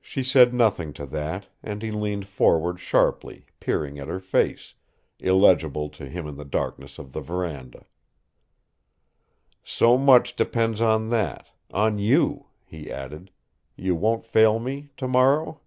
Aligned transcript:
She 0.00 0.22
said 0.24 0.54
nothing 0.54 0.94
to 0.94 1.04
that, 1.04 1.48
and 1.62 1.82
he 1.82 1.90
leaned 1.90 2.26
forward 2.26 2.80
sharply, 2.80 3.44
peering 3.60 3.98
at 3.98 4.06
her 4.08 4.18
face, 4.18 4.72
illegible 5.18 5.90
to 5.90 6.08
him 6.08 6.26
in 6.26 6.36
the 6.36 6.46
darkness 6.46 6.98
of 6.98 7.12
the 7.12 7.20
verandah. 7.20 7.84
"So 9.62 9.98
much 9.98 10.36
depends 10.36 10.80
on 10.80 11.10
that, 11.10 11.48
on 11.70 11.98
you," 11.98 12.46
he 12.64 12.90
added. 12.90 13.30
"You 13.76 13.94
won't 13.94 14.24
fail 14.24 14.58
me 14.58 14.88
tomorrow?" 14.96 15.60